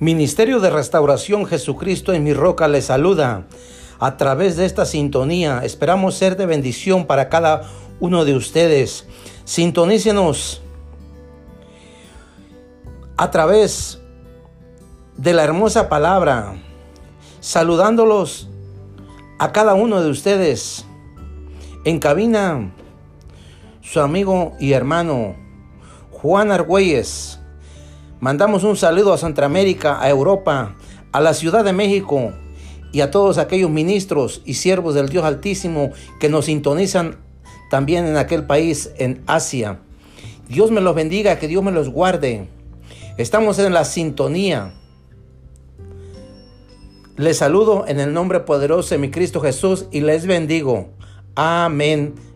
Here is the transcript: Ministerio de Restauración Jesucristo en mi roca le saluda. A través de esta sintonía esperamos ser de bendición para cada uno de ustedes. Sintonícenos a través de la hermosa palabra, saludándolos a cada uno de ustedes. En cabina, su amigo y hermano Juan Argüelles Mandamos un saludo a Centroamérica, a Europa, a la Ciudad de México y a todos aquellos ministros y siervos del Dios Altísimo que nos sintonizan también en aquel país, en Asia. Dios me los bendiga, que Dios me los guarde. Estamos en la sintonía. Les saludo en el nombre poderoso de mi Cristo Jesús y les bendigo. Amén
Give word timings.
Ministerio 0.00 0.60
de 0.60 0.70
Restauración 0.70 1.44
Jesucristo 1.44 2.14
en 2.14 2.24
mi 2.24 2.32
roca 2.32 2.68
le 2.68 2.80
saluda. 2.80 3.46
A 3.98 4.16
través 4.16 4.56
de 4.56 4.64
esta 4.64 4.86
sintonía 4.86 5.60
esperamos 5.62 6.14
ser 6.14 6.38
de 6.38 6.46
bendición 6.46 7.04
para 7.04 7.28
cada 7.28 7.68
uno 8.00 8.24
de 8.24 8.34
ustedes. 8.34 9.06
Sintonícenos 9.44 10.62
a 13.18 13.30
través 13.30 14.00
de 15.18 15.34
la 15.34 15.44
hermosa 15.44 15.90
palabra, 15.90 16.54
saludándolos 17.40 18.48
a 19.38 19.52
cada 19.52 19.74
uno 19.74 20.02
de 20.02 20.08
ustedes. 20.08 20.86
En 21.84 21.98
cabina, 21.98 22.72
su 23.82 24.00
amigo 24.00 24.56
y 24.58 24.72
hermano 24.72 25.36
Juan 26.10 26.52
Argüelles 26.52 27.39
Mandamos 28.20 28.64
un 28.64 28.76
saludo 28.76 29.14
a 29.14 29.18
Centroamérica, 29.18 29.98
a 29.98 30.10
Europa, 30.10 30.76
a 31.10 31.20
la 31.20 31.32
Ciudad 31.32 31.64
de 31.64 31.72
México 31.72 32.32
y 32.92 33.00
a 33.00 33.10
todos 33.10 33.38
aquellos 33.38 33.70
ministros 33.70 34.42
y 34.44 34.54
siervos 34.54 34.94
del 34.94 35.08
Dios 35.08 35.24
Altísimo 35.24 35.90
que 36.20 36.28
nos 36.28 36.44
sintonizan 36.44 37.16
también 37.70 38.06
en 38.06 38.18
aquel 38.18 38.44
país, 38.44 38.92
en 38.98 39.22
Asia. 39.26 39.80
Dios 40.48 40.70
me 40.70 40.82
los 40.82 40.94
bendiga, 40.94 41.38
que 41.38 41.48
Dios 41.48 41.64
me 41.64 41.72
los 41.72 41.88
guarde. 41.88 42.46
Estamos 43.16 43.58
en 43.58 43.72
la 43.72 43.86
sintonía. 43.86 44.74
Les 47.16 47.38
saludo 47.38 47.86
en 47.88 48.00
el 48.00 48.12
nombre 48.12 48.40
poderoso 48.40 48.90
de 48.90 48.98
mi 48.98 49.10
Cristo 49.10 49.40
Jesús 49.40 49.86
y 49.92 50.00
les 50.00 50.26
bendigo. 50.26 50.90
Amén 51.36 52.29